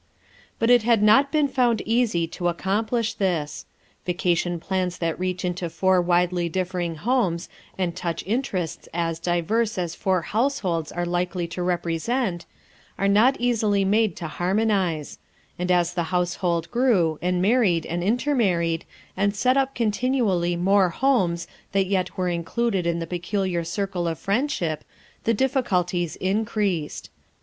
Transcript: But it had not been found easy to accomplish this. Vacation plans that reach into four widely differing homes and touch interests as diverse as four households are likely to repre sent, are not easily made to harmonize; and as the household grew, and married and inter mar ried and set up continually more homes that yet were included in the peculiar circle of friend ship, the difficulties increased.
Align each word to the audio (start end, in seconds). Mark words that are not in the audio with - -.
But 0.57 0.71
it 0.71 0.81
had 0.81 1.03
not 1.03 1.31
been 1.31 1.47
found 1.47 1.83
easy 1.85 2.25
to 2.29 2.47
accomplish 2.47 3.13
this. 3.13 3.67
Vacation 4.03 4.59
plans 4.59 4.97
that 4.97 5.19
reach 5.19 5.45
into 5.45 5.69
four 5.69 6.01
widely 6.01 6.49
differing 6.49 6.95
homes 6.95 7.49
and 7.77 7.95
touch 7.95 8.23
interests 8.25 8.89
as 8.95 9.19
diverse 9.19 9.77
as 9.77 9.93
four 9.93 10.23
households 10.23 10.91
are 10.91 11.05
likely 11.05 11.45
to 11.49 11.61
repre 11.61 12.01
sent, 12.01 12.47
are 12.97 13.07
not 13.07 13.37
easily 13.39 13.85
made 13.85 14.15
to 14.15 14.27
harmonize; 14.27 15.19
and 15.59 15.69
as 15.69 15.93
the 15.93 16.05
household 16.09 16.71
grew, 16.71 17.19
and 17.21 17.39
married 17.39 17.85
and 17.85 18.03
inter 18.03 18.33
mar 18.33 18.57
ried 18.57 18.85
and 19.15 19.35
set 19.35 19.55
up 19.55 19.75
continually 19.75 20.55
more 20.55 20.89
homes 20.89 21.47
that 21.73 21.85
yet 21.85 22.17
were 22.17 22.27
included 22.27 22.87
in 22.87 22.97
the 22.97 23.05
peculiar 23.05 23.63
circle 23.63 24.07
of 24.07 24.17
friend 24.17 24.51
ship, 24.51 24.83
the 25.25 25.33
difficulties 25.35 26.15
increased. 26.15 27.11